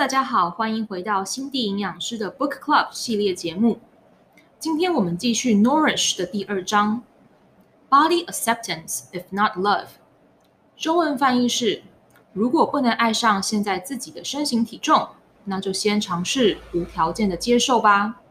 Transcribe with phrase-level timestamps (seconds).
[0.00, 3.80] 大家好，欢迎回到心地营养师的 Book Club 系列节目。
[4.58, 7.02] 今天我们继续 Nourish 的第二章
[7.90, 9.88] ，Body Acceptance if not love。
[10.74, 11.82] 中文翻译是：
[12.32, 15.10] 如果不能爱上现在自己的身形体重，
[15.44, 18.22] 那就先尝试无条件的接受吧。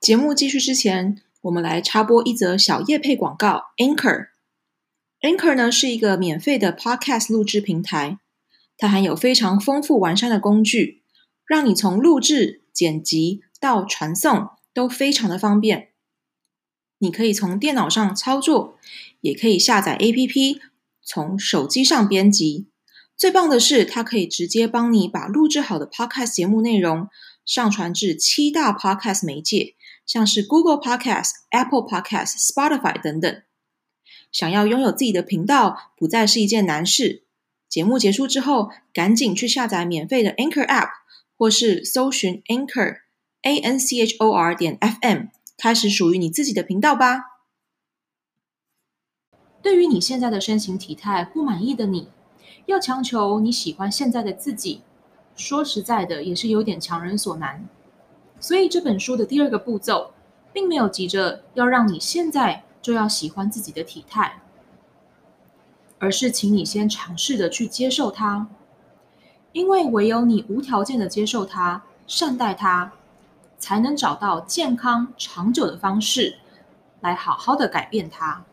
[0.00, 4.30] 节目继续之前，我们来插播一则小叶配广告：Anchor。
[5.20, 8.18] Anchor 呢是一个免费的 Podcast 录制平台，
[8.82, 11.04] 它含有非常丰富完善的工具，
[11.46, 15.90] 让你从录制、剪辑到传送都非常的方便。
[16.98, 18.76] 你可以从电脑上操作，
[19.20, 20.58] 也可以下载 APP，
[21.00, 22.66] 从手机上编辑。
[23.16, 27.06] 最棒的是，它可以直接帮你把录制好的 Podcast 节目内容
[27.46, 33.42] 上传至七大 Podcast 媒介，像是 Google Podcast、Apple Podcast、Spotify 等等。
[34.32, 37.21] 想要拥有自己的频道，不再是一件难事。
[37.72, 40.90] 节目结束之后，赶紧去下载免费的 Anchor App，
[41.38, 42.98] 或是搜寻 Anchor
[43.40, 47.22] A N C H O R 点 F M，开始属于你自己的频道吧。
[49.62, 52.08] 对于你现在的身形体态不满意的你，
[52.66, 54.82] 要强求你喜欢现在的自己，
[55.34, 57.66] 说实在的，也是有点强人所难。
[58.38, 60.12] 所以这本书的第二个步骤，
[60.52, 62.64] 并没有急着要让你现在。
[62.82, 64.41] 就要喜欢自己的体态，
[66.02, 68.48] 而是请你先尝试的去接受它，
[69.52, 72.94] 因为唯有你无条件的接受它、善待它，
[73.56, 76.38] 才能找到健康长久的方式
[77.02, 78.44] 来好好的改变它。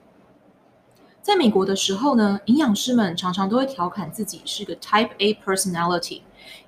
[1.23, 6.21] 在美国的时候呢，营养师们常常都会调侃自己是个 Type A personality，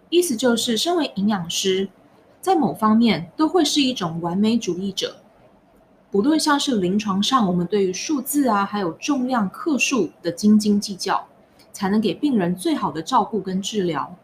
[0.10, 1.90] 意思就是身为营养师，
[2.42, 5.21] 在某方面都会是一种完美主义者。
[6.12, 11.26] 不论像是临床上，我们对于数字啊，还有重量克数的斤斤计较，
[11.72, 14.18] 才能给病人最好的照顾跟治疗；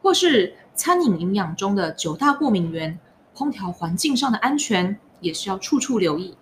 [0.00, 2.98] 或是餐饮营养中的九大过敏源，
[3.36, 6.34] 烹调环境上的安全，也是要处处留意。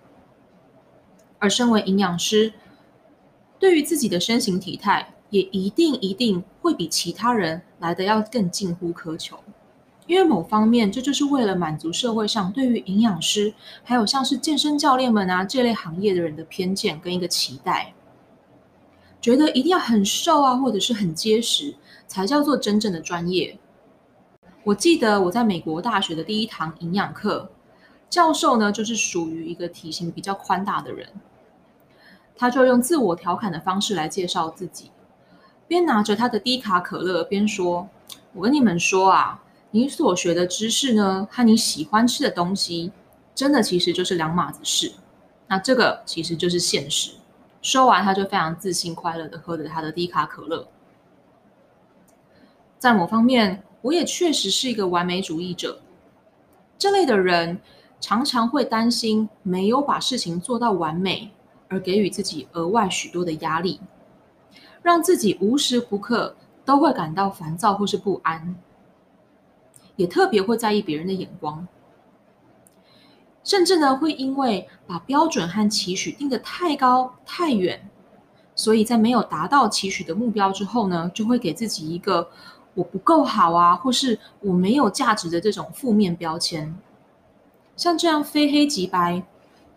[1.41, 2.53] 而身为营养师，
[3.59, 9.41] 对于自己的身形体态，也一定一定会比其他人来得要更近乎苛求。
[10.11, 13.55] 因为某方面，这就是为了满足社会上对于营养师，
[13.85, 17.95] 还有像是健身教练们啊这类行业的人的偏见跟一个期待，
[19.21, 21.77] 觉得一定要很瘦啊，或者是很结实，
[22.09, 23.57] 才叫做真正的专业。
[24.65, 27.49] 我记得我在美国大学的第一堂营养课，
[28.09, 31.07] 教授呢就是属于一个体型比较宽大的人，
[32.35, 34.91] 他就用自我调侃的方式来介绍自己，
[35.69, 37.89] 边拿着他的低卡可乐边说
[38.35, 39.41] ：“我跟你们说啊。”
[39.73, 42.91] 你所学的知识呢，和你喜欢吃的东西，
[43.35, 44.93] 真的其实就是两码子事。
[45.47, 47.13] 那这个其实就是现实。
[47.63, 50.67] 说完，他就非常自信、快乐的喝着他的低卡可乐。
[52.79, 55.81] 在某方面，我也确实是一个完美主义者。
[56.79, 57.61] 这类的人
[58.01, 61.31] 常常会担心没有把事情做到完美，
[61.69, 63.79] 而给予自己额外许多的压力，
[64.83, 68.57] 让自己无时不刻都会感到烦躁或是不安。
[70.01, 71.69] 也特别会在意别人的眼光，
[73.45, 77.87] 甚至呢会因为把标准和期许定得太高太远，
[78.55, 82.31] 所以在没有达到期许的目标之后呢，就会给自己一个
[82.73, 86.75] 我不够好啊，或是我没有价值的这种负面标签。
[87.77, 89.23] 像这样非黑即白，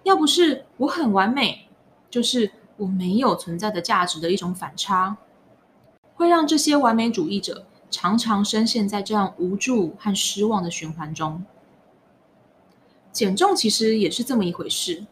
[0.03, 1.67] 要不是我很完美，
[2.09, 5.17] 就是我没有存在的价值的一种反差，
[6.15, 7.65] 会让这些完美主义者。
[7.93, 11.45] 常常深陷在这样无助和失望的循环中。
[13.11, 15.05] 减重其实也是这么一回事。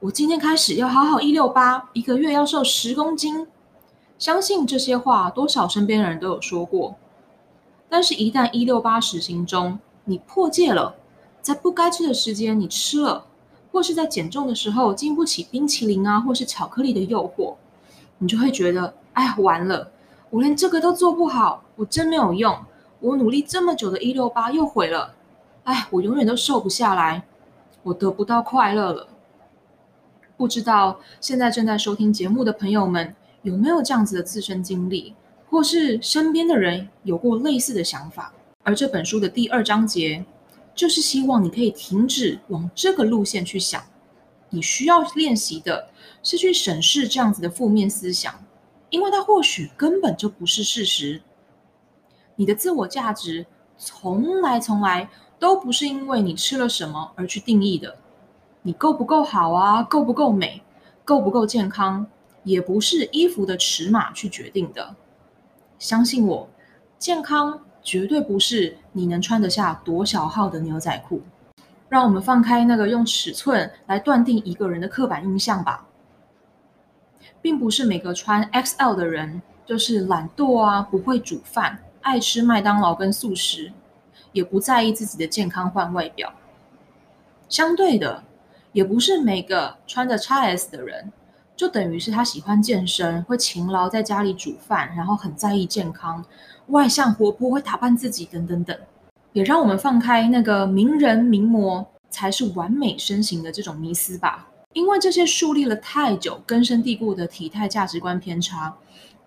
[0.00, 3.46] 我今天开始要好好一六八，一个月要瘦十公斤。
[4.18, 6.96] 相信这些话，多少身边的人都有说过。
[7.88, 10.96] 但是，一旦一六八实行中，你破戒了，
[11.40, 13.24] 在不该吃的时间你吃了，
[13.72, 17.54] 或是在减重的时候经不起冰淇淋啊，或是巧克力的诱惑，
[18.18, 19.90] 你就会觉得，哎，完了。
[20.30, 22.56] 我连这个都做不好，我真没有用。
[23.00, 25.14] 我努力这么久的一六八又毁了，
[25.64, 27.22] 哎，我永远都瘦不下来，
[27.82, 29.08] 我得不到快乐了。
[30.36, 35.14] 不知道现在正在收听节目的朋友们有没有这样子的自身经历，
[35.48, 38.32] 或是身边的人有过类似的想法？
[38.64, 40.24] 而这本书的第二章节，
[40.74, 43.82] 就是希望你可以停止往这个路线去想。
[44.50, 45.88] 你需要练习的
[46.22, 48.34] 是去审视这样子的负面思想。
[48.90, 51.20] 因为它或许根本就不是事实。
[52.36, 53.46] 你的自我价值
[53.76, 55.08] 从来从来
[55.38, 57.96] 都不是因为你吃了什么而去定义的。
[58.62, 59.82] 你够不够好啊？
[59.82, 60.62] 够不够美？
[61.04, 62.06] 够不够健康？
[62.44, 64.94] 也不是衣服的尺码去决定的。
[65.78, 66.48] 相信我，
[66.98, 71.22] 健康绝对不是你能穿得下多小号的牛仔裤。
[71.88, 75.86] 让我们放开那个用尺寸来断定一个人的刻板印象吧，
[77.40, 83.72] 并不是每个穿 XL 的人就是懒惰啊，不会煮饭，爱吃麦当劳跟速食，
[84.32, 86.32] 也不在意自己的健康换外表。
[87.48, 88.22] 相对的，
[88.72, 91.12] 也不是每个穿着 XS 的人，
[91.56, 96.24] 就等于是他喜欢健身，会勤劳在家里煮饭，然后很在意健康，
[96.68, 98.76] 外向活泼，会打扮自己等等等。
[99.32, 108.76] 也让我们放开那个名人名模才是完美身形的这种迷思吧，因为这些树立了太久、根深蒂固的体态价值观偏差，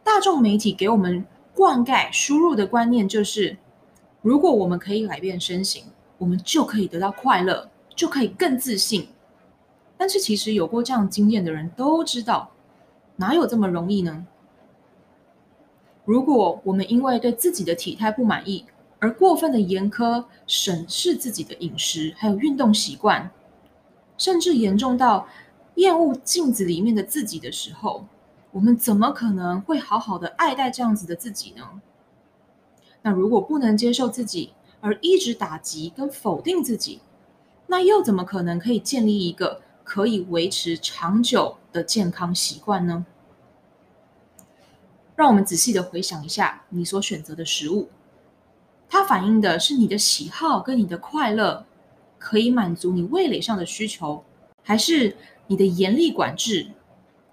[0.03, 3.57] 大众媒体给我们灌溉、输入的观念就是，
[4.21, 5.85] 如果我们可以改变身形，
[6.19, 9.09] 我们就可以得到快乐，就可以更自信。
[9.97, 12.51] 但是其实有过这样经验的人都知道，
[13.15, 14.25] 哪有这么容易呢？
[16.05, 18.65] 如果我们因为对自己的体态不满意，
[18.99, 23.31] 而过分的严苛审视自己的饮食，还有运动习惯，
[24.21, 25.27] 甚至严重到
[25.77, 28.05] 厌恶镜子里面的自己的时候，
[28.51, 31.81] 我们怎么可能会好好的爱戴这样子的自己呢？
[33.01, 37.01] 那如果不能接受自己，而一直打击跟否定自己，
[37.65, 43.03] 那又怎么可能可以建立一个可以维持长久的健康习惯呢？
[45.15, 47.89] 让我们仔细的回想一下你所选择的食物。
[48.87, 51.65] 它反映的是你的喜好跟你的快乐，
[52.21, 54.23] 可以满足你味蕾上的需求，
[54.61, 56.67] 还是你的严厉管制，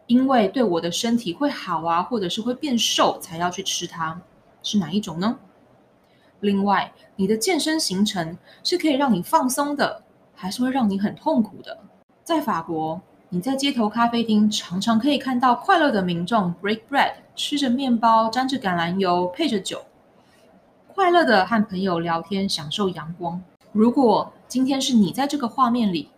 [0.06, 4.18] 因为对我的身体会好啊，或者是会变瘦才要去吃它，
[4.62, 5.38] 是哪一种呢？
[6.40, 10.02] 另外，你的健身行程是可以让你放松的，
[10.34, 11.78] 还是会让你很痛苦的？
[12.24, 12.98] 在法国，
[13.28, 19.82] 你在街头咖啡厅常常可以看到快乐的民众 break bread，吃着面包，沾着橄榄油，配着酒。
[20.94, 23.42] 快乐的和朋友聊天，享受阳光。
[23.72, 26.08] 如果今天是你在这个画面里，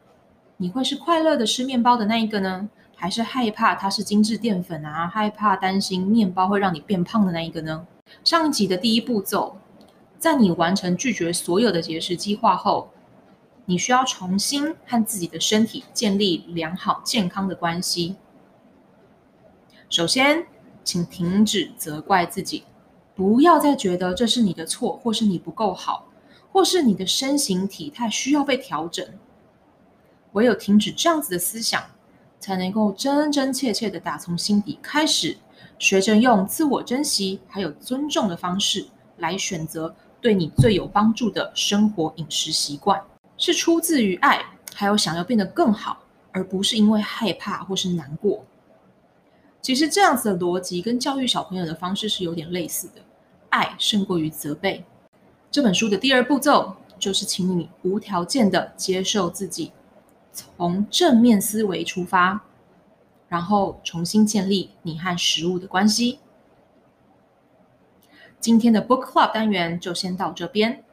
[0.58, 2.70] 你会是快乐的吃面包的那一个呢？
[2.94, 5.08] 还是害怕它是精致淀粉啊？
[5.08, 7.88] 害怕担心面包会让你变胖的那一个呢？
[8.22, 9.56] 上一集的第一步骤，
[10.16, 12.90] 在你完成拒绝所有的节食计划后，
[13.64, 18.14] 你需要重新和自己的身体建立良好健康的关系。
[19.88, 20.46] 首先，
[20.84, 22.62] 请停止责怪自己。
[23.16, 26.06] 不要再觉得这是你的错，或是你不够好，
[26.52, 29.06] 或是你的身形体态需要被调整。
[30.32, 31.82] 唯有停止这样子的思想，
[32.38, 35.36] 才能够真真切切的打从心底开始，
[35.78, 38.86] 学着用自我珍惜还有尊重的方式
[39.18, 43.02] 来选择对你最有帮助的生活饮食习惯，
[43.36, 44.44] 是出自于爱，
[44.74, 48.44] 还有想要变得更好，而不是因为害怕或是难过。
[49.60, 53.02] 其实这样子的逻辑跟教育小朋友的方式是有点类似的。
[53.50, 54.84] 爱胜过于责备。
[55.50, 59.72] 这本书的第二步骤就是，请你无条件的接受自己，
[60.32, 62.42] 从正面思维出发，
[63.28, 66.20] 然后重新建立你和食物的关系。
[68.38, 70.84] 今天的 Book Club 单元就先到这边。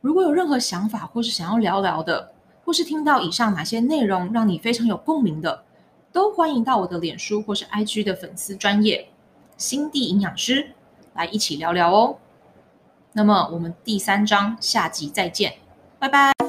[0.00, 2.32] 如果有任何想法或是想要聊聊的，
[2.64, 5.64] 或是听到以上哪些内容让你非常有共鸣的，
[6.12, 9.08] 都欢迎到我的脸书或是 IG 的粉丝专业
[9.56, 10.70] 心地营养师。
[11.14, 12.16] 来一起聊聊哦。
[13.12, 15.54] 那么我们第三章下集再见，
[15.98, 16.47] 拜拜。